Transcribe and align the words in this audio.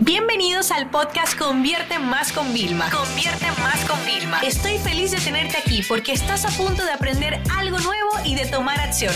Bienvenidos 0.00 0.72
al 0.72 0.90
podcast 0.90 1.38
Convierte 1.38 1.98
Más 1.98 2.30
con 2.30 2.52
Vilma. 2.52 2.90
Convierte 2.90 3.46
Más 3.62 3.82
con 3.88 3.98
Vilma. 4.04 4.40
Estoy 4.40 4.76
feliz 4.78 5.10
de 5.10 5.18
tenerte 5.18 5.56
aquí 5.56 5.82
porque 5.88 6.12
estás 6.12 6.44
a 6.44 6.50
punto 6.50 6.84
de 6.84 6.92
aprender 6.92 7.40
algo 7.56 7.78
nuevo 7.78 8.10
y 8.24 8.34
de 8.34 8.44
tomar 8.44 8.78
acción. 8.78 9.14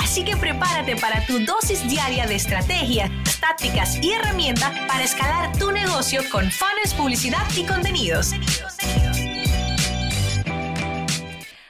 Así 0.00 0.24
que 0.24 0.36
prepárate 0.36 0.96
para 0.96 1.26
tu 1.26 1.40
dosis 1.44 1.88
diaria 1.88 2.26
de 2.26 2.36
estrategias, 2.36 3.10
tácticas 3.40 3.96
y 4.00 4.12
herramientas 4.12 4.70
para 4.86 5.02
escalar 5.02 5.56
tu 5.58 5.72
negocio 5.72 6.20
con 6.30 6.50
fans, 6.52 6.94
publicidad 6.96 7.44
y 7.56 7.64
contenidos. 7.64 8.30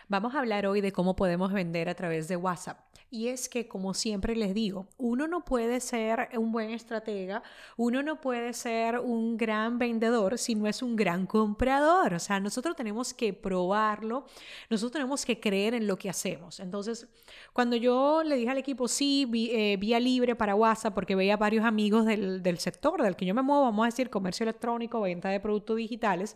Vamos 0.09 0.35
a 0.35 0.41
hablar 0.41 0.67
hoy 0.67 0.83
de 0.83 0.93
cómo 0.93 1.17
podemos 1.17 1.55
vender 1.55 1.89
a 1.89 1.95
través 1.95 2.29
de 2.29 2.37
WhatsApp. 2.37 2.79
Y 3.15 3.29
es 3.29 3.51
que, 3.51 3.69
como 3.69 3.93
siempre 3.93 4.35
les 4.35 4.55
digo, 4.55 4.89
uno 4.97 5.29
no 5.29 5.45
puede 5.45 5.81
ser 5.81 6.31
un 6.33 6.51
buen 6.51 6.71
estratega, 6.71 7.43
uno 7.77 8.03
no 8.03 8.23
puede 8.23 8.55
ser 8.55 8.99
un 8.99 9.37
gran 9.37 9.79
vendedor 9.79 10.39
si 10.39 10.55
no 10.55 10.67
es 10.67 10.81
un 10.81 10.97
gran 10.97 11.27
comprador. 11.27 12.15
O 12.15 12.19
sea, 12.19 12.41
nosotros 12.41 12.75
tenemos 12.75 13.13
que 13.13 13.35
probarlo, 13.35 14.25
nosotros 14.71 14.93
tenemos 14.93 15.27
que 15.27 15.39
creer 15.39 15.75
en 15.75 15.87
lo 15.87 15.99
que 15.99 16.09
hacemos. 16.09 16.59
Entonces, 16.59 17.07
cuando 17.53 17.77
yo 17.77 18.23
le 18.25 18.37
dije 18.37 18.49
al 18.49 18.57
equipo, 18.57 18.89
sí, 18.89 19.31
eh, 19.35 19.77
vía 19.79 20.01
libre 20.01 20.35
para 20.35 20.55
WhatsApp, 20.55 20.95
porque 20.95 21.15
veía 21.15 21.37
varios 21.37 21.67
amigos 21.67 22.07
del, 22.07 22.43
del 22.43 22.57
sector 22.61 23.03
del 23.03 23.15
que 23.15 23.27
yo 23.27 23.35
me 23.35 23.43
muevo, 23.43 23.65
vamos 23.65 23.83
a 23.83 23.89
decir, 23.89 24.09
comercio 24.09 24.45
electrónico, 24.45 25.03
venta 25.03 25.29
de 25.29 25.39
productos 25.39 25.77
digitales, 25.77 26.35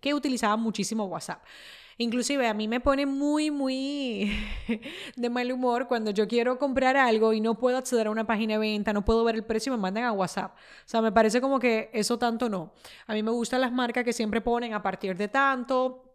que 0.00 0.12
utilizaban 0.12 0.58
muchísimo 0.58 1.04
WhatsApp. 1.04 1.40
Inclusive 1.98 2.46
a 2.46 2.52
mí 2.52 2.68
me 2.68 2.80
pone 2.80 3.06
muy, 3.06 3.50
muy 3.50 4.30
de 5.16 5.30
mal 5.30 5.50
humor 5.50 5.88
cuando 5.88 6.10
yo 6.10 6.28
quiero 6.28 6.58
comprar 6.58 6.96
algo 6.96 7.32
y 7.32 7.40
no 7.40 7.58
puedo 7.58 7.78
acceder 7.78 8.08
a 8.08 8.10
una 8.10 8.26
página 8.26 8.54
de 8.54 8.58
venta, 8.58 8.92
no 8.92 9.04
puedo 9.04 9.24
ver 9.24 9.34
el 9.34 9.44
precio 9.44 9.72
y 9.72 9.76
me 9.76 9.80
mandan 9.80 10.04
a 10.04 10.12
WhatsApp. 10.12 10.54
O 10.54 10.88
sea, 10.88 11.00
me 11.00 11.12
parece 11.12 11.40
como 11.40 11.58
que 11.58 11.90
eso 11.94 12.18
tanto 12.18 12.48
no. 12.50 12.74
A 13.06 13.14
mí 13.14 13.22
me 13.22 13.30
gustan 13.30 13.62
las 13.62 13.72
marcas 13.72 14.04
que 14.04 14.12
siempre 14.12 14.42
ponen 14.42 14.74
a 14.74 14.82
partir 14.82 15.16
de 15.16 15.28
tanto, 15.28 16.06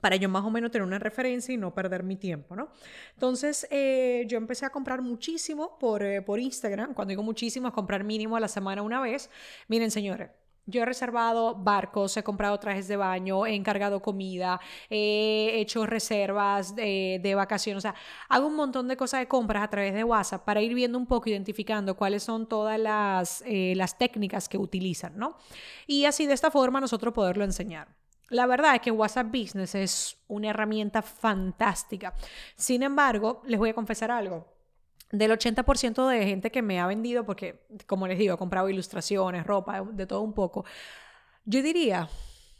para 0.00 0.16
yo 0.16 0.28
más 0.28 0.44
o 0.44 0.50
menos 0.50 0.70
tener 0.70 0.86
una 0.86 0.98
referencia 0.98 1.52
y 1.52 1.56
no 1.56 1.74
perder 1.74 2.02
mi 2.02 2.16
tiempo, 2.16 2.54
¿no? 2.54 2.68
Entonces, 3.14 3.66
eh, 3.70 4.24
yo 4.28 4.38
empecé 4.38 4.66
a 4.66 4.70
comprar 4.70 5.02
muchísimo 5.02 5.78
por, 5.78 6.02
eh, 6.02 6.22
por 6.22 6.38
Instagram. 6.38 6.94
Cuando 6.94 7.10
digo 7.10 7.22
muchísimo, 7.22 7.68
es 7.68 7.74
comprar 7.74 8.04
mínimo 8.04 8.36
a 8.36 8.40
la 8.40 8.48
semana 8.48 8.82
una 8.82 9.00
vez. 9.00 9.30
Miren, 9.68 9.90
señores, 9.90 10.30
yo 10.66 10.82
he 10.82 10.84
reservado 10.86 11.54
barcos, 11.54 12.16
he 12.16 12.22
comprado 12.22 12.58
trajes 12.58 12.88
de 12.88 12.96
baño, 12.96 13.46
he 13.46 13.54
encargado 13.54 14.00
comida, 14.00 14.60
he 14.88 15.60
hecho 15.60 15.86
reservas 15.86 16.74
de, 16.74 17.32
vacaciones, 17.34 17.78
o 17.78 17.80
sea, 17.82 17.94
hago 18.28 18.46
un 18.46 18.56
montón 18.56 18.88
de 18.88 18.96
cosas 18.96 19.20
de 19.20 19.28
compras 19.28 19.64
a 19.64 19.68
través 19.68 19.94
de 19.94 20.04
WhatsApp 20.04 20.44
para 20.44 20.60
ir 20.60 20.74
viendo 20.74 20.98
un 20.98 21.06
poco, 21.06 21.28
identificando 21.28 21.96
cuáles 21.96 22.22
son 22.22 22.48
todas 22.48 22.78
las, 22.78 23.42
eh, 23.46 23.74
las 23.76 23.98
técnicas 23.98 24.48
que 24.48 24.58
utilizan, 24.58 25.16
¿no? 25.16 25.36
Y 25.86 26.04
así 26.04 26.26
de 26.26 26.34
esta 26.34 26.50
forma 26.50 26.80
nosotros 26.80 27.14
poderlo 27.14 27.44
enseñar. 27.44 27.88
La 28.28 28.46
verdad 28.46 28.76
es 28.76 28.80
que 28.80 28.92
WhatsApp 28.92 29.26
Business 29.26 29.74
es 29.74 30.16
una 30.28 30.50
herramienta 30.50 31.02
fantástica. 31.02 32.14
Sin 32.54 32.84
embargo, 32.84 33.42
les 33.46 33.58
voy 33.58 33.70
a 33.70 33.74
confesar 33.74 34.12
algo 34.12 34.59
del 35.12 35.32
80% 35.32 36.08
de 36.08 36.24
gente 36.26 36.50
que 36.50 36.62
me 36.62 36.80
ha 36.80 36.86
vendido, 36.86 37.24
porque 37.24 37.66
como 37.86 38.06
les 38.06 38.18
digo, 38.18 38.34
he 38.34 38.38
comprado 38.38 38.68
ilustraciones, 38.68 39.46
ropa, 39.46 39.82
de 39.82 40.06
todo 40.06 40.22
un 40.22 40.32
poco, 40.32 40.64
yo 41.44 41.62
diría 41.62 42.08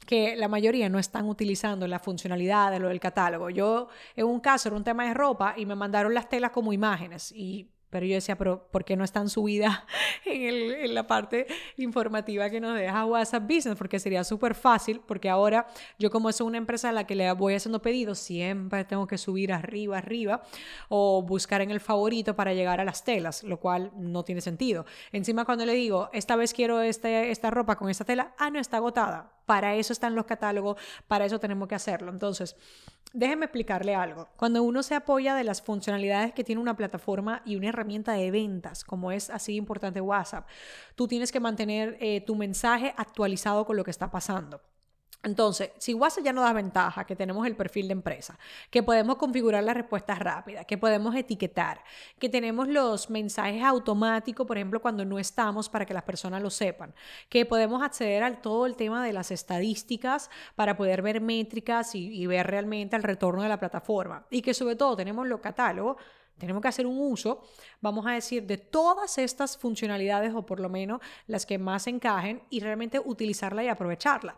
que 0.07 0.35
la 0.35 0.49
mayoría 0.49 0.89
no 0.89 0.99
están 0.99 1.29
utilizando 1.29 1.87
la 1.87 1.99
funcionalidad 1.99 2.73
de 2.73 2.81
lo 2.81 2.89
del 2.89 2.99
catálogo. 2.99 3.51
Yo, 3.51 3.89
en 4.17 4.27
un 4.27 4.41
caso, 4.41 4.69
era 4.69 4.77
un 4.77 4.85
tema 4.85 5.07
de 5.07 5.15
ropa 5.15 5.55
y 5.57 5.67
me 5.67 5.77
mandaron 5.77 6.15
las 6.15 6.29
telas 6.29 6.51
como 6.51 6.73
imágenes 6.73 7.31
y 7.33 7.71
pero 7.91 8.07
yo 8.07 8.15
decía, 8.15 8.39
¿por 8.39 8.85
qué 8.85 8.97
no 8.97 9.05
están 9.05 9.29
subidas 9.29 9.81
en, 10.25 10.43
el, 10.43 10.73
en 10.73 10.95
la 10.95 11.07
parte 11.07 11.47
informativa 11.77 12.49
que 12.49 12.61
nos 12.61 12.79
deja 12.79 13.05
WhatsApp 13.05 13.43
Business? 13.43 13.77
Porque 13.77 13.99
sería 13.99 14.25
súper 14.25 14.55
fácil, 14.55 15.01
porque 15.07 15.29
ahora 15.29 15.67
yo 15.99 16.11
como 16.11 16.31
es 16.31 16.41
una 16.41 16.59
empresa 16.59 16.91
a 16.91 16.93
la 16.93 17.07
que 17.07 17.15
le 17.15 17.31
voy 17.33 17.55
haciendo 17.55 17.83
pedidos, 17.83 18.19
siempre 18.19 18.85
tengo 18.85 19.07
que 19.07 19.19
subir 19.19 19.53
arriba, 19.53 19.99
arriba, 19.99 20.43
o 20.89 21.23
buscar 21.23 21.61
en 21.61 21.71
el 21.71 21.81
favorito 21.81 22.35
para 22.37 22.55
llegar 22.55 22.81
a 22.81 22.85
las 22.85 23.05
telas, 23.05 23.43
lo 23.43 23.59
cual 23.59 23.91
no 23.97 24.25
tiene 24.25 24.41
sentido. 24.41 24.87
Encima 25.13 25.45
cuando 25.45 25.67
le 25.67 25.75
digo, 25.75 26.09
esta 26.13 26.37
vez 26.37 26.55
quiero 26.55 26.81
este, 26.83 27.31
esta 27.31 27.51
ropa 27.51 27.77
con 27.77 27.91
esta 27.91 28.05
tela, 28.05 28.35
ah, 28.39 28.51
no, 28.51 28.59
está 28.59 28.77
agotada. 28.77 29.33
Para 29.51 29.75
eso 29.75 29.93
están 29.93 30.15
los 30.15 30.27
catálogos, 30.27 30.77
para 31.09 31.25
eso 31.25 31.41
tenemos 31.41 31.67
que 31.67 31.75
hacerlo. 31.75 32.13
Entonces, 32.13 32.55
déjenme 33.13 33.47
explicarle 33.47 33.97
algo. 33.97 34.29
Cuando 34.37 34.63
uno 34.63 34.85
se 34.85 34.95
apoya 34.95 35.35
de 35.35 35.43
las 35.43 35.61
funcionalidades 35.61 36.33
que 36.33 36.45
tiene 36.45 36.61
una 36.61 36.77
plataforma 36.77 37.43
y 37.45 37.57
una 37.57 37.71
herramienta 37.71 38.13
de 38.13 38.31
ventas, 38.31 38.85
como 38.85 39.11
es 39.11 39.29
así 39.29 39.57
importante 39.57 40.01
WhatsApp, 40.01 40.47
tú 40.95 41.09
tienes 41.09 41.33
que 41.33 41.41
mantener 41.41 41.97
eh, 41.99 42.21
tu 42.21 42.37
mensaje 42.37 42.95
actualizado 42.97 43.67
con 43.67 43.77
lo 43.77 43.83
que 43.83 43.91
está 43.91 44.09
pasando. 44.13 44.61
Entonces, 45.23 45.71
si 45.77 45.93
WhatsApp 45.93 46.25
ya 46.25 46.33
nos 46.33 46.45
da 46.45 46.53
ventaja, 46.55 47.05
que 47.05 47.15
tenemos 47.15 47.47
el 47.47 47.55
perfil 47.55 47.89
de 47.89 47.93
empresa, 47.93 48.39
que 48.71 48.83
podemos 48.83 49.17
configurar 49.17 49.63
las 49.63 49.77
respuestas 49.77 50.19
rápidas, 50.19 50.65
que 50.65 50.79
podemos 50.79 51.15
etiquetar, 51.15 51.85
que 52.19 52.31
tenemos 52.31 52.69
los 52.69 53.11
mensajes 53.11 53.63
automáticos, 53.63 54.47
por 54.47 54.57
ejemplo, 54.57 54.81
cuando 54.81 55.05
no 55.05 55.19
estamos 55.19 55.69
para 55.69 55.85
que 55.85 55.93
las 55.93 56.05
personas 56.05 56.43
lo 56.43 56.49
sepan, 56.49 56.95
que 57.29 57.45
podemos 57.45 57.83
acceder 57.83 58.23
al 58.23 58.41
todo 58.41 58.65
el 58.65 58.77
tema 58.77 59.05
de 59.05 59.13
las 59.13 59.31
estadísticas 59.31 60.31
para 60.55 60.77
poder 60.77 61.03
ver 61.03 61.21
métricas 61.21 61.95
y, 61.95 62.07
y 62.07 62.27
ver 62.27 62.47
realmente 62.47 62.97
el 62.97 63.03
retorno 63.03 63.43
de 63.43 63.51
la 63.51 63.61
plataforma. 63.61 64.25
Y 64.31 64.41
que 64.41 64.55
sobre 64.55 64.77
todo 64.77 64.97
tenemos 64.97 65.27
los 65.27 65.41
catálogos, 65.41 65.99
tenemos 66.39 66.63
que 66.63 66.69
hacer 66.69 66.87
un 66.87 66.99
uso, 66.99 67.43
vamos 67.83 68.07
a 68.07 68.13
decir, 68.13 68.47
de 68.47 68.57
todas 68.57 69.19
estas 69.19 69.59
funcionalidades 69.59 70.35
o 70.35 70.47
por 70.47 70.59
lo 70.59 70.71
menos 70.71 71.03
las 71.27 71.45
que 71.45 71.59
más 71.59 71.87
encajen 71.87 72.43
y 72.49 72.61
realmente 72.61 72.99
utilizarla 72.99 73.63
y 73.63 73.69
aprovecharla 73.69 74.35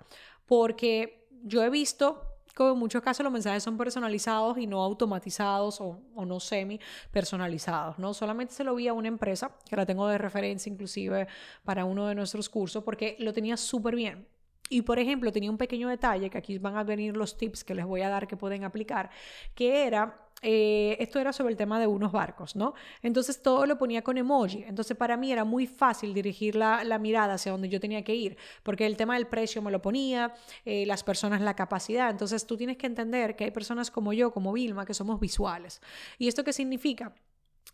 porque 0.53 1.27
yo 1.45 1.65
he 1.65 1.71
visto 1.71 2.27
que 2.55 2.63
en 2.63 2.77
muchos 2.77 3.01
casos 3.01 3.25
los 3.25 3.33
mensajes 3.33 3.63
son 3.63 3.79
personalizados 3.79 4.59
y 4.59 4.67
no 4.67 4.83
automatizados 4.83 5.81
o, 5.81 5.99
no 6.27 6.41
semi 6.41 6.79
personalizados, 7.11 7.99
¿no? 7.99 8.13
Solamente 8.13 8.53
se 8.53 8.63
lo 8.63 8.75
vi 8.75 8.87
a 8.87 8.93
una 8.93 9.09
empresa, 9.09 9.57
que 9.67 9.77
la 9.77 9.87
tengo 9.87 10.07
de 10.09 10.19
referencia 10.19 10.71
inclusive 10.71 11.27
para 11.65 11.87
uno 11.87 12.07
de 12.07 12.15
nuestros 12.15 12.51
cursos, 12.51 12.85
porque 12.85 13.17
lo 13.19 13.33
tenía 13.33 13.57
súper 13.57 13.97
bien. 13.97 14.29
Y 14.73 14.81
por 14.81 14.99
ejemplo, 14.99 15.31
tenía 15.31 15.51
un 15.51 15.59
pequeño 15.59 15.89
detalle, 15.89 16.31
que 16.31 16.39
aquí 16.39 16.57
van 16.57 16.77
a 16.77 16.83
venir 16.83 17.15
los 17.15 17.37
tips 17.37 17.63
que 17.63 17.75
les 17.75 17.85
voy 17.85 18.01
a 18.01 18.09
dar 18.09 18.27
que 18.27 18.39
pueden 18.39 18.65
aplicar, 18.65 19.11
que 19.55 19.87
era 19.87 20.31
eh, 20.41 20.97
esto 20.99 21.21
era 21.21 21.33
sobre 21.33 21.53
el 21.53 21.59
tema 21.59 21.79
de 21.79 21.87
unos 21.87 22.11
barcos, 22.11 22.57
¿no? 22.57 22.73
Entonces 23.03 23.43
todo 23.43 23.67
lo 23.67 23.77
ponía 23.77 24.03
con 24.03 24.17
emoji. 24.17 24.65
Entonces 24.67 24.97
para 24.97 25.19
mí 25.19 25.31
era 25.31 25.45
muy 25.45 25.67
fácil 25.67 26.15
dirigir 26.15 26.57
la, 26.57 26.99
mirada 26.99 27.35
hacia 27.35 27.53
donde 27.53 27.69
yo 27.69 27.81
tenía 27.81 28.03
que 28.03 28.15
ir, 28.15 28.39
porque 28.63 28.87
el 28.87 28.97
tema 28.97 29.15
del 29.15 29.27
precio 29.27 29.61
me 29.61 29.71
lo 29.71 29.83
ponía, 29.83 30.35
eh, 30.65 30.87
las 30.87 31.05
personas 31.05 31.43
la 31.43 31.55
capacidad. 31.55 32.11
Entonces 32.11 32.47
tú 32.47 32.57
tienes 32.57 32.79
que 32.79 32.87
entender 32.87 33.37
que 33.37 33.45
hay 33.45 33.51
personas 33.51 33.91
como 33.91 34.15
yo, 34.15 34.33
como 34.33 34.55
Vilma, 34.55 34.87
que 34.87 34.95
somos 34.95 35.21
visuales. 35.21 35.83
¿Y 36.19 36.29
esto 36.29 36.45
qué 36.45 36.55
significa? 36.55 37.13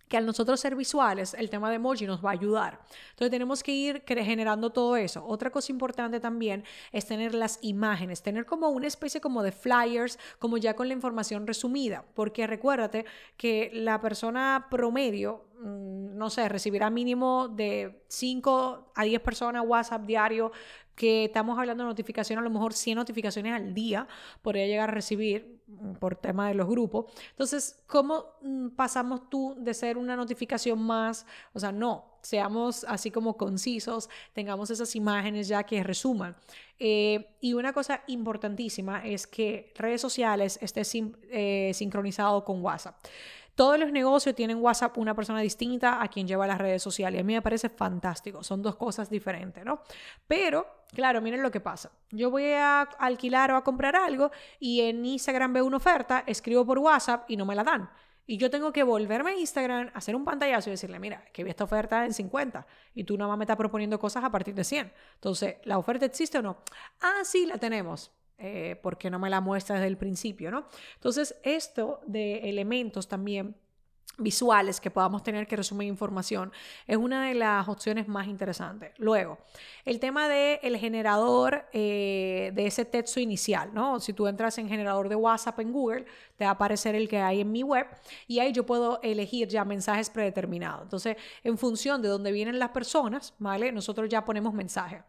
Que 0.09 0.17
al 0.17 0.27
nosotros 0.27 0.61
ser 0.61 0.75
visuales, 0.75 1.35
el 1.35 1.51
tema 1.51 1.69
de 1.71 1.77
emoji 1.77 2.07
nos 2.07 2.25
va 2.25 2.31
a 2.31 2.33
ayudar. 2.33 2.81
Entonces 3.11 3.31
tenemos 3.31 3.63
que 3.63 3.73
ir 3.73 4.03
generando 4.07 4.71
todo 4.71 4.97
eso. 4.97 5.25
Otra 5.27 5.51
cosa 5.51 5.73
importante 5.73 6.21
también 6.21 6.65
es 6.93 7.07
tener 7.07 7.35
las 7.35 7.59
imágenes, 7.63 8.23
tener 8.23 8.47
como 8.47 8.71
una 8.71 8.87
especie 8.87 9.21
como 9.21 9.43
de 9.43 9.53
flyers, 9.53 10.19
como 10.39 10.57
ya 10.57 10.75
con 10.75 10.89
la 10.89 10.95
información 10.95 11.47
resumida, 11.47 12.05
porque 12.15 12.47
recuérdate 12.47 13.05
que 13.37 13.71
la 13.73 14.01
persona 14.01 14.67
promedio 14.71 15.45
mm, 15.61 15.99
no 16.19 16.31
sé, 16.31 16.49
recibirá 16.49 16.91
mínimo 16.91 17.49
de 17.49 18.03
5 18.09 18.93
a 18.95 19.05
10 19.05 19.21
personas 19.23 19.65
WhatsApp 19.65 20.03
diario, 20.05 20.53
que 20.95 21.27
estamos 21.27 21.57
hablando 21.59 21.85
de 21.85 21.91
notificaciones, 21.91 22.41
a 22.41 22.45
lo 22.45 22.51
mejor 22.51 22.75
100 22.75 22.97
notificaciones 22.97 23.53
al 23.55 23.73
día 23.73 24.09
podría 24.43 24.67
llegar 24.67 24.91
a 24.91 24.93
recibir 24.93 25.58
por 25.99 26.17
tema 26.17 26.49
de 26.49 26.55
los 26.55 26.69
grupos. 26.69 27.06
Entonces, 27.31 27.83
¿cómo 27.87 28.25
mm, 28.43 28.69
pasamos 28.71 29.29
tú 29.29 29.55
de 29.59 29.75
ser 29.75 29.99
una 29.99 30.17
notificación 30.17 30.81
más? 30.81 31.27
O 31.53 31.61
sea, 31.61 31.73
no, 31.73 32.05
seamos 32.23 32.84
así 32.84 33.11
como 33.11 33.37
concisos, 33.37 34.09
tengamos 34.33 34.71
esas 34.71 34.95
imágenes 34.97 35.49
ya 35.49 35.62
que 35.65 35.82
resuman. 35.82 36.37
Eh, 36.79 37.37
y 37.41 37.53
una 37.55 37.73
cosa 37.73 38.03
importantísima 38.06 39.05
es 39.05 39.26
que 39.26 39.73
redes 39.76 40.00
sociales 40.00 40.59
esté 40.62 40.82
eh, 41.31 41.73
sincronizado 41.75 42.44
con 42.44 42.62
WhatsApp. 42.62 42.97
Todos 43.58 43.76
los 43.76 43.90
negocios 43.90 44.37
tienen 44.37 44.58
WhatsApp 44.62 44.96
una 44.99 45.16
persona 45.16 45.40
distinta 45.40 46.00
a 46.00 46.06
quien 46.06 46.28
lleva 46.28 46.46
las 46.46 46.58
redes 46.58 46.81
sociales. 46.81 47.20
A 47.20 47.25
mí 47.25 47.34
me 47.34 47.43
parece 47.43 47.69
fantástico. 47.69 48.44
Son 48.44 48.62
dos 48.62 48.76
cosas 48.76 49.10
diferentes, 49.10 49.64
¿no? 49.64 49.81
Pero, 50.28 50.84
claro, 50.94 51.20
miren 51.20 51.43
lo 51.43 51.50
que 51.50 51.58
pasa. 51.58 51.90
Yo 52.12 52.31
voy 52.31 52.52
a 52.52 52.82
alquilar 52.82 53.50
o 53.50 53.56
a 53.56 53.64
comprar 53.64 53.96
algo 53.96 54.31
y 54.60 54.82
en 54.82 55.05
Instagram 55.05 55.55
veo 55.55 55.64
una 55.64 55.78
oferta, 55.78 56.22
escribo 56.25 56.64
por 56.64 56.78
WhatsApp 56.78 57.28
y 57.28 57.37
no 57.37 57.44
me 57.46 57.56
la 57.56 57.64
dan. 57.64 57.90
Y 58.28 58.37
yo 58.37 58.49
tengo 58.49 58.72
que 58.72 58.84
volverme 58.84 59.32
a 59.32 59.37
Instagram, 59.37 59.90
hacer 59.93 60.14
un 60.14 60.25
pantallazo 60.25 60.70
y 60.70 60.75
decirle, 60.75 61.00
mira, 61.00 61.25
que 61.32 61.43
vi 61.43 61.50
esta 61.50 61.64
oferta 61.64 62.05
en 62.05 62.14
50 62.14 62.64
y 62.94 63.02
tú 63.02 63.19
nada 63.19 63.26
más 63.26 63.38
me 63.38 63.43
estás 63.43 63.56
proponiendo 63.56 63.99
cosas 63.99 64.22
a 64.22 64.31
partir 64.31 64.55
de 64.55 64.62
100. 64.62 64.93
Entonces, 65.14 65.56
¿la 65.64 65.78
oferta 65.78 66.05
existe 66.05 66.38
o 66.38 66.43
no? 66.43 66.58
Ah, 67.00 67.22
sí, 67.25 67.44
la 67.44 67.58
tenemos. 67.58 68.12
Eh, 68.38 68.76
¿por 68.82 68.99
qué 68.99 69.11
no 69.11 69.19
me 69.19 69.31
la 69.31 69.40
muestra 69.40 69.76
desde 69.76 69.88
el 69.88 69.96
principio, 69.96 70.50
no? 70.50 70.67
Entonces, 70.94 71.35
esto 71.43 72.00
de 72.06 72.49
elementos 72.49 73.08
también 73.08 73.56
visuales 74.19 74.81
que 74.81 74.91
podamos 74.91 75.23
tener 75.23 75.47
que 75.47 75.56
resumir 75.56 75.88
información 75.88 76.53
es 76.87 76.97
una 76.97 77.26
de 77.26 77.35
las 77.35 77.69
opciones 77.69 78.09
más 78.09 78.26
interesantes. 78.26 78.93
Luego, 78.99 79.38
el 79.85 80.00
tema 80.00 80.29
del 80.29 80.59
el 80.62 80.76
generador 80.76 81.65
eh, 81.73 82.53
de 82.55 82.67
ese 82.67 82.85
texto 82.85 83.20
inicial, 83.20 83.73
¿no? 83.73 84.00
Si 84.00 84.12
tú 84.12 84.26
entras 84.26 84.59
en 84.59 84.69
generador 84.69 85.09
de 85.09 85.15
WhatsApp 85.15 85.61
en 85.61 85.73
Google, 85.73 86.05
te 86.37 86.44
va 86.44 86.50
a 86.50 86.55
aparecer 86.55 86.94
el 86.94 87.09
que 87.09 87.19
hay 87.19 87.41
en 87.41 87.53
mi 87.53 87.62
web 87.62 87.87
y 88.26 88.41
ahí 88.41 88.53
yo 88.53 88.67
puedo 88.67 89.00
elegir 89.03 89.49
ya 89.49 89.65
mensajes 89.65 90.11
predeterminados. 90.11 90.82
Entonces, 90.82 91.17
en 91.44 91.56
función 91.56 92.03
de 92.03 92.09
dónde 92.09 92.32
vienen 92.32 92.59
las 92.59 92.70
personas, 92.70 93.35
¿vale? 93.38 93.73
Nosotros 93.73 94.09
ya 94.09 94.25
ponemos 94.25 94.53
mensajes. 94.53 95.03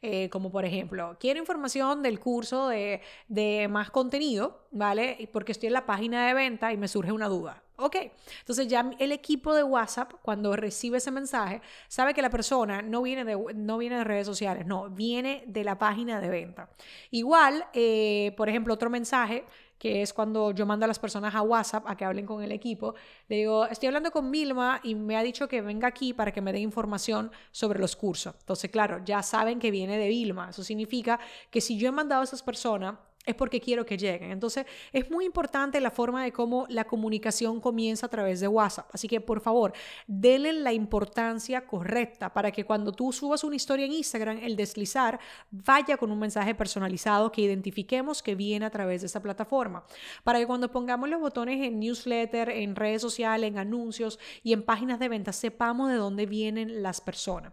Eh, 0.00 0.28
como 0.30 0.52
por 0.52 0.64
ejemplo, 0.64 1.16
quiero 1.18 1.40
información 1.40 2.02
del 2.02 2.20
curso 2.20 2.68
de, 2.68 3.02
de 3.26 3.66
más 3.68 3.90
contenido, 3.90 4.66
¿vale? 4.70 5.28
Porque 5.32 5.52
estoy 5.52 5.66
en 5.66 5.72
la 5.72 5.84
página 5.84 6.28
de 6.28 6.34
venta 6.34 6.72
y 6.72 6.76
me 6.76 6.86
surge 6.86 7.10
una 7.10 7.26
duda. 7.28 7.63
Ok, 7.76 7.96
entonces 8.38 8.68
ya 8.68 8.88
el 9.00 9.10
equipo 9.10 9.52
de 9.52 9.64
WhatsApp, 9.64 10.12
cuando 10.22 10.54
recibe 10.54 10.98
ese 10.98 11.10
mensaje, 11.10 11.60
sabe 11.88 12.14
que 12.14 12.22
la 12.22 12.30
persona 12.30 12.82
no 12.82 13.02
viene 13.02 13.24
de, 13.24 13.36
no 13.56 13.78
viene 13.78 13.98
de 13.98 14.04
redes 14.04 14.26
sociales, 14.26 14.64
no, 14.64 14.90
viene 14.90 15.42
de 15.48 15.64
la 15.64 15.76
página 15.76 16.20
de 16.20 16.28
venta. 16.28 16.70
Igual, 17.10 17.66
eh, 17.72 18.32
por 18.36 18.48
ejemplo, 18.48 18.74
otro 18.74 18.90
mensaje 18.90 19.44
que 19.76 20.02
es 20.02 20.12
cuando 20.12 20.52
yo 20.52 20.66
mando 20.66 20.84
a 20.84 20.88
las 20.88 21.00
personas 21.00 21.34
a 21.34 21.42
WhatsApp 21.42 21.84
a 21.88 21.96
que 21.96 22.04
hablen 22.04 22.26
con 22.26 22.42
el 22.42 22.52
equipo, 22.52 22.94
le 23.28 23.36
digo, 23.36 23.66
estoy 23.66 23.88
hablando 23.88 24.12
con 24.12 24.30
Milma 24.30 24.80
y 24.84 24.94
me 24.94 25.16
ha 25.16 25.22
dicho 25.22 25.48
que 25.48 25.60
venga 25.60 25.88
aquí 25.88 26.14
para 26.14 26.32
que 26.32 26.40
me 26.40 26.52
dé 26.52 26.60
información 26.60 27.32
sobre 27.50 27.80
los 27.80 27.96
cursos. 27.96 28.34
Entonces, 28.38 28.70
claro, 28.70 29.02
ya 29.04 29.22
saben 29.22 29.58
que 29.58 29.72
viene 29.72 29.98
de 29.98 30.08
Vilma. 30.08 30.50
Eso 30.50 30.62
significa 30.62 31.18
que 31.50 31.60
si 31.60 31.76
yo 31.76 31.88
he 31.88 31.92
mandado 31.92 32.20
a 32.20 32.24
esas 32.24 32.42
personas 32.42 32.94
es 33.24 33.34
porque 33.34 33.60
quiero 33.60 33.86
que 33.86 33.96
lleguen. 33.96 34.30
Entonces, 34.30 34.66
es 34.92 35.10
muy 35.10 35.24
importante 35.24 35.80
la 35.80 35.90
forma 35.90 36.22
de 36.24 36.32
cómo 36.32 36.66
la 36.68 36.84
comunicación 36.84 37.60
comienza 37.60 38.06
a 38.06 38.10
través 38.10 38.40
de 38.40 38.48
WhatsApp. 38.48 38.88
Así 38.92 39.08
que, 39.08 39.20
por 39.20 39.40
favor, 39.40 39.72
denle 40.06 40.52
la 40.52 40.72
importancia 40.72 41.66
correcta 41.66 42.32
para 42.32 42.50
que 42.50 42.64
cuando 42.64 42.92
tú 42.92 43.12
subas 43.12 43.44
una 43.44 43.56
historia 43.56 43.86
en 43.86 43.92
Instagram, 43.92 44.38
el 44.42 44.56
deslizar 44.56 45.18
vaya 45.50 45.96
con 45.96 46.10
un 46.10 46.18
mensaje 46.18 46.54
personalizado 46.54 47.32
que 47.32 47.42
identifiquemos 47.42 48.22
que 48.22 48.34
viene 48.34 48.66
a 48.66 48.70
través 48.70 49.00
de 49.00 49.06
esa 49.06 49.22
plataforma. 49.22 49.84
Para 50.22 50.38
que 50.38 50.46
cuando 50.46 50.70
pongamos 50.70 51.08
los 51.08 51.20
botones 51.20 51.62
en 51.62 51.80
newsletter, 51.80 52.50
en 52.50 52.76
redes 52.76 53.02
sociales, 53.02 53.48
en 53.48 53.58
anuncios 53.58 54.18
y 54.42 54.52
en 54.52 54.62
páginas 54.62 54.98
de 54.98 55.08
venta, 55.08 55.32
sepamos 55.32 55.90
de 55.90 55.96
dónde 55.96 56.26
vienen 56.26 56.82
las 56.82 57.00
personas. 57.00 57.52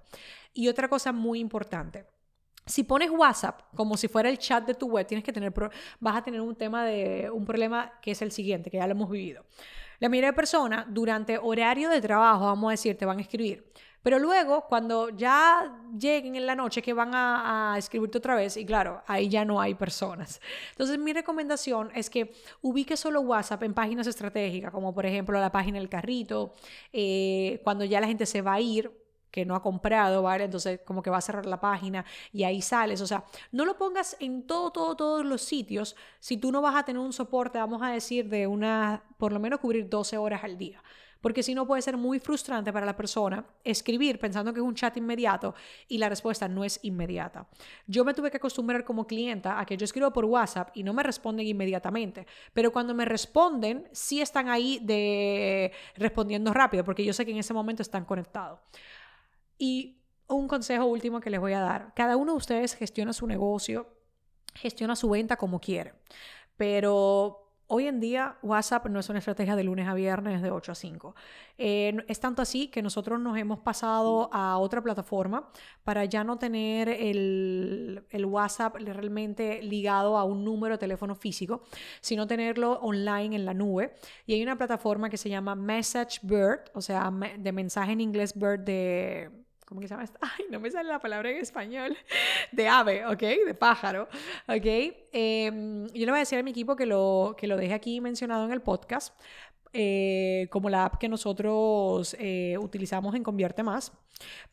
Y 0.54 0.68
otra 0.68 0.90
cosa 0.90 1.14
muy 1.14 1.40
importante 1.40 2.06
si 2.66 2.84
pones 2.84 3.10
WhatsApp 3.10 3.62
como 3.76 3.98
si 3.98 4.08
fuera 4.08 4.30
el 4.30 4.38
chat 4.38 4.66
de 4.66 4.74
tu 4.74 4.88
web, 4.88 5.06
tienes 5.06 5.24
que 5.24 5.34
tener, 5.34 5.54
vas 6.00 6.16
a 6.16 6.22
tener 6.22 6.42
un 6.42 6.56
tema 6.56 6.86
de, 6.86 7.30
un 7.32 7.46
problema 7.46 7.94
que 8.02 8.12
es 8.12 8.22
el 8.22 8.32
siguiente, 8.32 8.70
que 8.70 8.78
ya 8.78 8.88
lo 8.88 8.92
hemos 8.92 9.10
vivido. 9.10 9.44
La 10.00 10.10
mayoría 10.10 10.32
de 10.32 10.36
personas 10.36 10.86
durante 10.90 11.38
horario 11.38 11.90
de 11.90 12.02
trabajo, 12.02 12.46
vamos 12.46 12.70
a 12.70 12.72
decir, 12.72 12.98
te 12.98 13.06
van 13.06 13.20
a 13.20 13.22
escribir. 13.22 13.72
Pero 14.04 14.18
luego, 14.18 14.66
cuando 14.68 15.10
ya 15.10 15.80
lleguen 15.96 16.36
en 16.36 16.48
la 16.48 16.56
noche, 16.56 16.82
que 16.82 16.92
van 16.92 17.12
a, 17.14 17.76
escribirte 17.78 18.18
otra 18.18 18.34
vez, 18.34 18.58
y 18.58 18.66
claro, 18.66 19.04
ahí 19.06 19.30
ya 19.30 19.46
no 19.46 19.62
hay 19.62 19.76
personas. 19.76 20.42
Entonces, 20.72 20.98
mi 20.98 21.14
recomendación 21.14 21.92
es 21.94 22.10
que 22.10 22.34
ubique 22.62 22.98
solo 22.98 23.22
WhatsApp 23.22 23.62
en 23.62 23.76
páginas 23.76 24.08
estratégicas, 24.08 24.72
como 24.72 24.94
por 24.94 25.06
ejemplo 25.06 25.40
la 25.40 25.52
página 25.52 25.78
del 25.78 25.88
carrito, 25.88 26.54
eh, 26.92 27.62
cuando 27.64 27.86
ya 27.86 28.02
la 28.02 28.08
gente 28.08 28.26
se 28.26 28.42
va 28.42 28.54
a 28.54 28.60
ir, 28.60 28.92
que 29.32 29.46
no 29.46 29.56
ha 29.56 29.62
comprado, 29.62 30.22
¿vale? 30.22 30.44
Entonces 30.44 30.82
como 30.86 31.02
que 31.02 31.10
va 31.10 31.18
a 31.18 31.22
cerrar 31.22 31.46
la 31.46 31.60
página 31.60 32.06
y 32.32 32.44
ahí 32.44 32.62
sales. 32.62 33.02
O 33.02 33.08
sea, 33.08 33.24
no 33.52 33.66
lo 33.66 33.78
pongas 33.78 34.18
en 34.20 34.46
todo, 34.46 34.72
todo, 34.72 34.96
todos 34.96 35.26
los 35.26 35.42
sitios 35.42 35.96
si 36.20 36.38
tú 36.38 36.52
no 36.52 36.62
vas 36.62 36.76
a 36.76 36.84
tener 36.84 37.00
un 37.02 37.14
soporte, 37.14 37.58
vamos 37.58 37.82
a 37.82 37.90
decir, 37.90 38.30
de 38.30 38.48
una, 38.48 39.04
por 39.18 39.32
lo 39.34 39.40
menos 39.40 39.60
cubrir 39.60 39.90
12 39.90 40.18
horas 40.18 40.44
al 40.44 40.58
día. 40.58 40.82
Porque 41.22 41.44
si 41.44 41.54
no 41.54 41.68
puede 41.68 41.84
ser 41.84 41.98
muy 41.98 42.20
frustrante 42.20 42.74
para 42.74 42.86
la 42.86 42.96
persona 42.96 43.46
escribir 43.64 44.18
pensando 44.20 44.52
que 44.54 44.60
es 44.60 44.66
un 44.66 44.74
chat 44.74 44.98
inmediato 44.98 45.54
y 45.88 46.00
la 46.00 46.10
respuesta 46.10 46.48
no 46.48 46.64
es 46.64 46.80
inmediata. 46.82 47.48
Yo 47.86 48.04
me 48.04 48.16
tuve 48.16 48.32
que 48.32 48.38
acostumbrar 48.38 48.84
como 48.84 49.06
clienta 49.06 49.60
a 49.60 49.66
que 49.66 49.78
yo 49.78 49.86
escribo 49.86 50.12
por 50.12 50.26
WhatsApp 50.26 50.72
y 50.74 50.82
no 50.82 50.94
me 50.94 51.04
responden 51.04 51.46
inmediatamente, 51.46 52.26
pero 52.54 52.72
cuando 52.72 52.96
me 52.96 53.06
responden 53.06 53.88
sí 53.92 54.20
están 54.20 54.50
ahí 54.50 54.80
de 54.82 55.72
respondiendo 55.96 56.52
rápido 56.54 56.84
porque 56.84 57.06
yo 57.06 57.14
sé 57.14 57.24
que 57.24 57.32
en 57.32 57.38
ese 57.38 57.54
momento 57.54 57.84
están 57.84 58.04
conectados. 58.04 58.60
Y 59.62 60.02
un 60.28 60.48
consejo 60.48 60.86
último 60.86 61.20
que 61.20 61.30
les 61.30 61.40
voy 61.40 61.54
a 61.54 61.60
dar. 61.60 61.94
Cada 61.94 62.18
uno 62.18 62.32
de 62.32 62.38
ustedes 62.40 62.74
gestiona 62.74 63.14
su 63.14 63.28
negocio, 63.28 63.88
gestiona 64.56 64.96
su 64.96 65.08
venta 65.08 65.38
como 65.38 65.62
quiere. 65.62 65.94
Pero 66.58 67.54
hoy 67.68 67.86
en 67.86 68.00
día 68.00 68.40
WhatsApp 68.42 68.88
no 68.88 69.00
es 69.00 69.08
una 69.10 69.20
estrategia 69.20 69.56
de 69.56 69.64
lunes 69.64 69.88
a 69.88 69.94
viernes 69.94 70.42
de 70.42 70.50
8 70.50 70.72
a 70.72 70.76
5. 70.76 71.16
Eh, 71.60 71.96
es 72.08 72.20
tanto 72.20 72.42
así 72.42 72.70
que 72.70 72.82
nosotros 72.82 73.20
nos 73.20 73.38
hemos 73.38 73.60
pasado 73.60 74.32
a 74.34 74.58
otra 74.58 74.82
plataforma 74.82 75.52
para 75.84 76.06
ya 76.06 76.24
no 76.24 76.40
tener 76.40 76.90
el, 76.90 78.04
el 78.10 78.26
WhatsApp 78.26 78.78
realmente 78.78 79.62
ligado 79.62 80.18
a 80.18 80.24
un 80.24 80.44
número 80.44 80.74
de 80.74 80.80
teléfono 80.80 81.14
físico, 81.14 81.62
sino 82.00 82.26
tenerlo 82.26 82.80
online 82.82 83.36
en 83.36 83.46
la 83.46 83.54
nube. 83.54 83.94
Y 84.26 84.34
hay 84.34 84.42
una 84.42 84.58
plataforma 84.58 85.12
que 85.12 85.18
se 85.18 85.30
llama 85.30 85.54
MessageBird, 85.54 86.72
o 86.74 86.82
sea, 86.82 87.14
de 87.38 87.52
mensaje 87.52 87.92
en 87.92 88.02
inglés 88.02 88.34
Bird 88.34 88.62
de 88.62 89.41
¿cómo 89.72 89.80
que 89.80 89.88
se 89.88 89.94
llama? 89.94 90.06
Ay, 90.22 90.48
no 90.52 90.60
me 90.60 90.70
sale 90.70 90.90
la 90.90 91.00
palabra 91.00 91.32
en 91.32 91.38
español, 91.38 91.96
de 92.52 92.68
ave, 92.68 93.06
¿ok? 93.06 93.22
De 93.48 93.54
pájaro, 93.54 94.10
¿ok? 94.50 94.66
Em, 95.14 95.88
yo 95.88 96.06
le 96.06 96.12
voy 96.12 96.18
a 96.18 96.20
decir 96.20 96.38
a 96.38 96.44
mi 96.44 96.52
equipo 96.52 96.76
que 96.76 96.86
lo, 96.86 97.36
que 97.38 97.48
lo 97.48 97.56
deje 97.56 97.74
aquí 97.74 98.02
mencionado 98.02 98.44
en 98.44 98.52
el 98.52 98.62
podcast, 98.62 99.18
eh, 99.72 100.50
como 100.52 100.70
la 100.70 100.84
app 100.84 100.98
que 100.98 101.08
nosotros 101.08 102.18
eh, 102.20 102.58
utilizamos 102.60 103.16
en 103.16 103.24
Convierte 103.24 103.64
Más. 103.64 103.94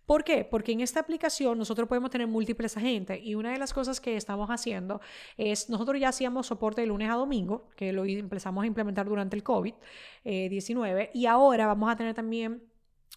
¿Por 0.06 0.22
qué? 0.22 0.44
Porque 0.44 0.70
en 0.70 0.82
esta 0.82 1.00
aplicación 1.00 1.58
nosotros 1.58 1.88
podemos 1.88 2.10
tener 2.10 2.28
múltiples 2.28 2.76
agentes 2.76 3.18
y 3.20 3.34
una 3.34 3.50
de 3.50 3.58
las 3.58 3.74
cosas 3.74 4.00
que 4.00 4.16
estamos 4.16 4.48
haciendo 4.50 5.00
es, 5.36 5.68
nosotros 5.68 6.00
ya 6.00 6.10
hacíamos 6.10 6.46
soporte 6.46 6.82
de 6.82 6.86
lunes 6.86 7.10
a 7.10 7.14
domingo, 7.14 7.68
que 7.74 7.92
lo 7.92 8.04
empezamos 8.04 8.62
a 8.62 8.68
implementar 8.68 9.08
durante 9.08 9.34
el 9.34 9.42
COVID-19 9.42 11.00
eh, 11.00 11.10
y 11.12 11.26
ahora 11.26 11.66
vamos 11.66 11.90
a 11.90 11.96
tener 11.96 12.14
también 12.14 12.62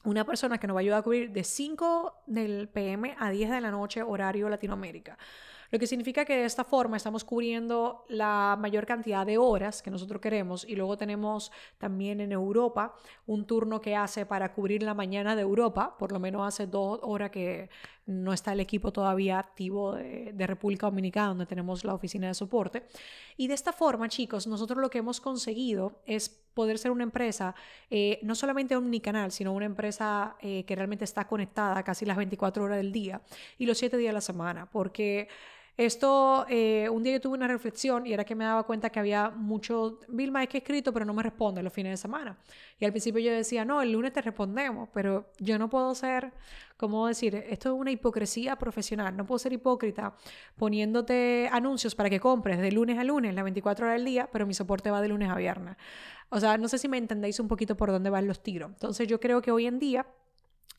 una 0.04 0.26
persona 0.26 0.58
que 0.58 0.68
nos 0.68 0.76
va 0.76 0.80
a 0.80 0.82
ayudar 0.82 1.00
a 1.00 1.04
cubrir 1.04 1.32
de 1.32 1.44
5 1.44 2.24
del 2.28 2.70
PM 2.70 3.16
a 3.20 3.30
10 3.30 3.50
de 3.50 3.62
la 3.62 3.72
noche 3.72 4.02
horario 4.02 4.50
Latinoamérica. 4.50 5.18
Lo 5.72 5.80
que 5.80 5.88
significa 5.88 6.26
que 6.26 6.36
de 6.36 6.44
esta 6.44 6.66
forma 6.66 6.98
estamos 6.98 7.24
cubriendo 7.24 8.04
la 8.10 8.58
mayor 8.60 8.86
cantidad 8.86 9.26
de 9.26 9.38
horas 9.38 9.82
que 9.82 9.90
nosotros 9.90 10.22
queremos 10.22 10.66
y 10.68 10.76
luego 10.76 10.98
tenemos 10.98 11.50
también 11.78 12.20
en 12.20 12.34
Europa 12.34 12.94
un 13.26 13.46
turno 13.46 13.80
que 13.80 13.96
hace 13.96 14.26
para 14.26 14.54
cubrir 14.54 14.84
la 14.84 14.94
mañana 14.94 15.34
de 15.34 15.44
Europa, 15.44 15.96
por 15.98 16.12
lo 16.12 16.20
menos 16.20 16.46
hace 16.46 16.68
dos 16.68 17.00
horas 17.04 17.32
que 17.32 17.70
no 18.06 18.34
está 18.34 18.52
el 18.52 18.60
equipo 18.60 18.92
todavía 18.92 19.40
activo 19.40 19.94
de, 19.94 20.46
República 20.46 20.88
Dominicana, 20.88 21.30
donde 21.30 21.46
tenemos 21.46 21.86
la 21.86 21.94
oficina 21.94 22.28
de 22.28 22.34
soporte. 22.34 22.84
Y 23.38 23.48
de 23.48 23.54
esta 23.54 23.72
forma, 23.72 24.10
chicos, 24.10 24.48
nosotros 24.48 24.80
lo 24.80 24.90
que 24.90 24.98
hemos 24.98 25.22
conseguido 25.22 26.02
es 26.06 26.30
poder 26.54 26.78
ser 26.78 26.92
una 26.92 27.04
empresa 27.04 27.56
eh, 27.90 28.20
no 28.24 28.36
solamente 28.36 28.76
omnicanal, 28.76 29.32
sino 29.32 29.54
una 29.54 29.66
empresa 29.66 30.36
eh, 30.42 30.66
que 30.66 30.76
realmente 30.76 31.06
está 31.06 31.28
conectada 31.28 31.82
casi 31.84 32.06
las 32.06 32.18
24 32.18 32.64
horas 32.64 32.78
del 32.78 32.92
día 32.92 33.22
y 33.58 33.66
los 33.66 33.78
7 33.78 33.96
días 33.96 34.10
de 34.10 34.16
la 34.16 34.22
semana, 34.22 34.70
porque 34.70 35.30
esto, 35.86 36.46
eh, 36.48 36.88
un 36.90 37.02
día 37.02 37.14
yo 37.14 37.22
tuve 37.22 37.36
una 37.36 37.48
reflexión 37.48 38.06
y 38.06 38.14
era 38.14 38.24
que 38.24 38.36
me 38.36 38.46
daba 38.46 38.64
cuenta 38.64 38.90
que 38.92 39.00
había 39.00 39.32
mucho, 39.32 40.00
Vilma, 40.08 40.44
es 40.44 40.50
que 40.50 40.58
he 40.58 40.60
escrito, 40.60 40.94
pero 40.94 41.06
no 41.06 41.14
me 41.14 41.24
responde 41.24 41.64
los 41.64 41.74
fines 41.74 41.94
de 41.94 41.98
semana. 41.98 42.38
Y 42.78 42.86
al 42.86 42.92
principio 42.92 43.20
yo 43.20 43.32
decía, 43.32 43.66
no, 43.66 43.82
el 43.82 43.92
lunes 43.92 44.14
te 44.14 44.22
respondemos, 44.22 44.90
pero 44.94 45.32
yo 45.40 45.58
no 45.58 45.70
puedo 45.70 45.96
ser, 45.96 46.34
¿cómo 46.78 47.08
decir? 47.08 47.36
Esto 47.36 47.74
es 47.74 47.80
una 47.80 47.90
hipocresía 47.90 48.56
profesional, 48.58 49.18
no 49.18 49.26
puedo 49.26 49.40
ser 49.40 49.54
hipócrita 49.54 50.16
poniéndote 50.56 51.50
anuncios 51.52 51.96
para 51.96 52.10
que 52.10 52.20
compres 52.20 52.60
de 52.60 52.72
lunes 52.72 53.00
a 53.00 53.04
lunes, 53.04 53.34
las 53.34 53.44
24 53.44 53.86
horas 53.86 53.98
del 53.98 54.06
día, 54.06 54.30
pero 54.32 54.46
mi 54.46 54.54
soporte 54.54 54.92
va 54.92 55.02
de 55.02 55.08
lunes 55.08 55.30
a 55.30 55.36
viernes. 55.36 55.78
O 56.30 56.40
sea, 56.40 56.58
no 56.58 56.68
sé 56.68 56.78
si 56.78 56.88
me 56.88 56.98
entendéis 56.98 57.40
un 57.40 57.48
poquito 57.48 57.76
por 57.76 57.92
dónde 57.92 58.10
van 58.10 58.28
los 58.28 58.44
tiros. 58.44 58.70
Entonces 58.72 59.08
yo 59.08 59.20
creo 59.20 59.42
que 59.42 59.52
hoy 59.52 59.66
en 59.66 59.80
día 59.80 60.06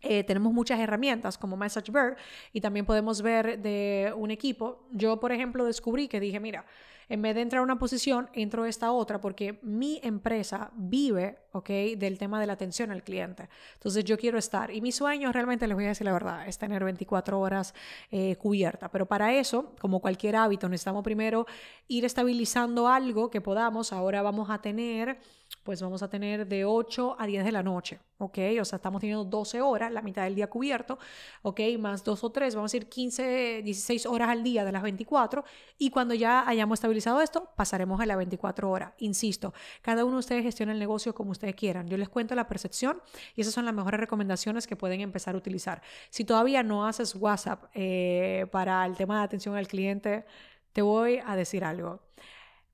eh, 0.03 0.25
tenemos 0.25 0.53
muchas 0.53 0.81
herramientas 0.81 1.39
como 1.39 1.57
MessageBird 1.57 2.17
y 2.53 2.61
también 2.61 2.85
podemos 2.85 3.23
ver 3.23 3.61
de 3.61 4.13
un 4.17 4.31
equipo. 4.31 4.87
Yo, 4.91 5.21
por 5.21 5.33
ejemplo, 5.33 5.65
descubrí 5.65 6.09
que 6.09 6.21
dije, 6.21 6.41
mira, 6.41 6.65
en 7.09 7.21
vez 7.21 7.35
de 7.35 7.43
entrar 7.43 7.61
a 7.61 7.63
una 7.63 7.79
posición, 7.79 8.31
entro 8.33 8.65
a 8.65 8.69
esta 8.69 8.91
otra 8.93 9.21
porque 9.21 9.59
mi 9.63 10.01
empresa 10.03 10.71
vive, 10.75 11.39
¿ok? 11.53 11.69
Del 11.99 12.19
tema 12.19 12.41
de 12.41 12.47
la 12.47 12.55
atención 12.55 12.91
al 12.91 13.03
cliente. 13.03 13.49
Entonces 13.75 14.05
yo 14.05 14.17
quiero 14.17 14.39
estar. 14.39 14.71
Y 14.71 14.81
mi 14.81 14.93
sueño, 14.93 15.31
realmente 15.31 15.67
les 15.67 15.75
voy 15.75 15.85
a 15.85 15.89
decir 15.89 16.07
la 16.07 16.13
verdad, 16.13 16.49
es 16.49 16.57
tener 16.59 16.83
24 16.83 17.39
horas 17.39 17.75
eh, 18.11 18.37
cubierta. 18.37 18.89
Pero 18.91 19.07
para 19.07 19.33
eso, 19.35 19.75
como 19.79 20.01
cualquier 20.01 20.37
hábito, 20.37 20.69
necesitamos 20.69 21.05
primero 21.05 21.47
ir 21.89 22.05
estabilizando 22.05 22.89
algo 22.89 23.31
que 23.31 23.41
podamos. 23.41 23.93
Ahora 23.93 24.23
vamos 24.23 24.49
a 24.49 24.63
tener 24.63 25.19
pues 25.63 25.81
vamos 25.81 26.03
a 26.03 26.09
tener 26.09 26.47
de 26.47 26.65
8 26.65 27.17
a 27.19 27.27
10 27.27 27.45
de 27.45 27.53
la 27.53 27.63
noche, 27.63 28.01
¿ok? 28.19 28.39
O 28.61 28.65
sea, 28.65 28.77
estamos 28.77 29.01
teniendo 29.01 29.25
12 29.25 29.61
horas, 29.61 29.93
la 29.93 30.03
mitad 30.03 30.25
del 30.25 30.35
día 30.35 30.49
cubierto, 30.49 30.99
¿ok? 31.43 31.61
Más 31.79 32.03
2 32.05 32.25
o 32.25 32.31
3, 32.31 32.55
vamos 32.55 32.73
a 32.73 32.77
decir 32.77 32.89
15, 32.89 33.63
16 33.63 34.07
horas 34.07 34.29
al 34.29 34.43
día 34.43 34.65
de 34.65 34.73
las 34.73 34.83
24 34.83 35.45
y 35.79 35.91
cuando 35.91 36.15
ya 36.15 36.49
hayamos 36.49 36.79
estabilizado 36.79 37.21
esto, 37.21 37.49
pasaremos 37.57 38.01
a 38.01 38.07
la 38.07 38.17
24 38.17 38.71
horas. 38.71 38.93
Insisto, 38.99 39.55
cada 39.83 40.05
uno 40.05 40.15
de 40.15 40.21
ustedes 40.21 40.43
gestiona 40.43 40.73
el 40.73 40.79
negocio 40.79 41.15
como 41.15 41.31
ustedes 41.31 41.55
quieran. 41.55 41.89
Yo 41.89 41.97
les 41.97 42.09
cuento 42.09 42.35
la 42.35 42.49
percepción 42.49 43.01
y 43.37 43.43
esas 43.43 43.55
son 43.55 43.65
las 43.65 43.75
mejores 43.75 44.01
recomendaciones 44.01 44.67
que 44.67 44.77
pueden 44.77 45.01
empezar 45.01 45.35
a 45.35 45.39
utilizar. 45.39 45.83
Si 46.11 46.25
todavía 46.25 46.63
no 46.63 46.87
haces 46.87 47.15
WhatsApp 47.15 47.65
eh, 47.75 48.47
para 48.51 48.85
el 48.87 48.97
tema 48.97 49.19
de 49.19 49.25
atención 49.25 49.57
al 49.57 49.69
cliente, 49.69 50.25
te 50.73 50.83
voy 50.83 51.21
a 51.25 51.37
decir 51.37 51.65
algo. 51.65 52.01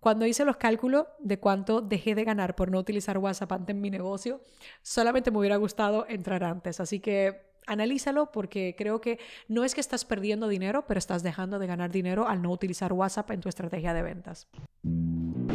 Cuando 0.01 0.27
hice 0.27 0.45
los 0.45 0.57
cálculos 0.57 1.07
de 1.19 1.39
cuánto 1.39 1.81
dejé 1.81 2.15
de 2.15 2.25
ganar 2.25 2.55
por 2.55 2.71
no 2.71 2.79
utilizar 2.79 3.19
WhatsApp 3.19 3.53
antes 3.53 3.75
en 3.75 3.81
mi 3.81 3.91
negocio, 3.91 4.41
solamente 4.83 5.31
me 5.31 5.39
hubiera 5.39 5.57
gustado 5.57 6.07
entrar 6.09 6.45
antes. 6.45 6.79
Así 6.81 7.01
que 7.01 7.49
analízalo 7.67 8.31
porque 8.31 8.75
creo 8.79 9.01
que 9.01 9.19
no 9.49 9.65
es 9.65 9.75
que 9.75 9.81
estás 9.81 10.05
perdiendo 10.05 10.49
dinero, 10.49 10.85
pero 10.87 10.99
estás 10.99 11.23
dejando 11.23 11.59
de 11.59 11.67
ganar 11.67 11.91
dinero 11.91 12.29
al 12.29 12.43
no 12.43 12.51
utilizar 12.51 12.93
WhatsApp 12.93 13.31
en 13.33 13.41
tu 13.41 13.49
estrategia 13.49 13.93
de 13.93 14.03
ventas. 14.03 14.49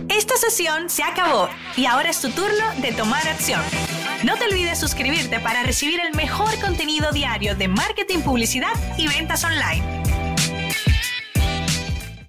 Esta 0.09 0.35
sesión 0.35 0.89
se 0.89 1.03
acabó 1.03 1.47
y 1.77 1.85
ahora 1.85 2.09
es 2.09 2.21
tu 2.21 2.29
turno 2.29 2.65
de 2.81 2.91
tomar 2.91 3.25
acción. 3.27 3.61
No 4.25 4.37
te 4.37 4.45
olvides 4.45 4.79
suscribirte 4.79 5.39
para 5.39 5.63
recibir 5.63 5.99
el 5.99 6.15
mejor 6.15 6.59
contenido 6.59 7.11
diario 7.11 7.55
de 7.55 7.67
marketing, 7.67 8.19
publicidad 8.19 8.73
y 8.97 9.07
ventas 9.07 9.43
online. 9.43 10.02